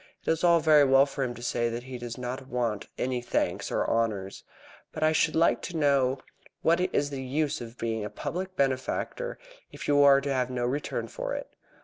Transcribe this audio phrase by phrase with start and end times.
[0.25, 3.21] It is all very well for him to say that he does not want any
[3.21, 4.43] thanks or honours,
[4.91, 6.17] but I should like to know
[6.63, 9.37] what is the use of being a public benefactor
[9.71, 11.51] if you are to have no return for it.